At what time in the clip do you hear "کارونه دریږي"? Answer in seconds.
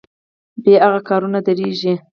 1.09-1.93